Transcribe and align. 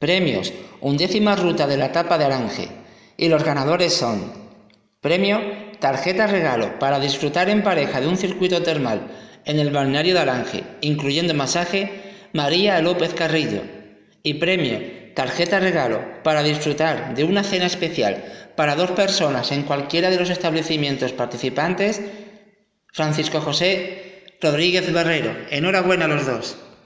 Premios, 0.00 0.54
undécima 0.80 1.36
ruta 1.36 1.66
de 1.66 1.76
la 1.76 1.92
etapa 1.92 2.16
de 2.16 2.24
Arange. 2.24 2.68
Y 3.18 3.28
los 3.28 3.44
ganadores 3.44 3.92
son 3.92 4.32
Premio, 5.02 5.42
tarjeta 5.78 6.26
regalo 6.26 6.78
para 6.78 6.98
disfrutar 6.98 7.50
en 7.50 7.62
pareja 7.62 8.00
de 8.00 8.08
un 8.08 8.16
circuito 8.16 8.62
termal 8.62 9.08
en 9.44 9.58
el 9.58 9.68
balneario 9.68 10.14
de 10.14 10.20
Arange, 10.20 10.64
incluyendo 10.80 11.34
masaje 11.34 11.90
María 12.32 12.80
López 12.80 13.12
Carrillo. 13.12 13.60
Y 14.22 14.34
premio, 14.34 14.80
tarjeta 15.14 15.60
regalo 15.60 16.00
para 16.24 16.42
disfrutar 16.42 17.14
de 17.14 17.24
una 17.24 17.44
cena 17.44 17.66
especial 17.66 18.24
para 18.56 18.76
dos 18.76 18.92
personas 18.92 19.52
en 19.52 19.64
cualquiera 19.64 20.08
de 20.08 20.16
los 20.16 20.30
establecimientos 20.30 21.12
participantes, 21.12 22.00
Francisco 22.90 23.42
José 23.42 24.24
Rodríguez 24.40 24.90
Barrero. 24.94 25.36
Enhorabuena 25.50 26.06
a 26.06 26.08
los 26.08 26.24
dos. 26.24 26.56